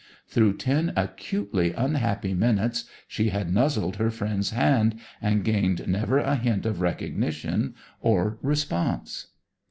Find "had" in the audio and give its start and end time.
3.29-3.53